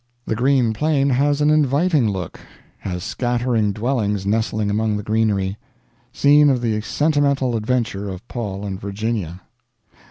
The 0.25 0.35
green 0.35 0.73
plain 0.73 1.11
has 1.11 1.41
an 1.41 1.51
inviting 1.51 2.09
look; 2.09 2.39
has 2.79 3.03
scattering 3.03 3.71
dwellings 3.71 4.25
nestling 4.25 4.71
among 4.71 4.97
the 4.97 5.03
greenery. 5.03 5.59
Scene 6.11 6.49
of 6.49 6.59
the 6.63 6.81
sentimental 6.81 7.55
adventure 7.55 8.09
of 8.09 8.27
Paul 8.27 8.65
and 8.65 8.81
Virginia. 8.81 9.41